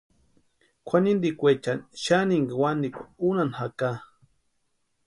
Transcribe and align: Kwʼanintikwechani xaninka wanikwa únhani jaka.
Kwʼanintikwechani 0.87 1.83
xaninka 2.03 2.55
wanikwa 2.61 3.03
únhani 3.27 3.55
jaka. 3.57 3.89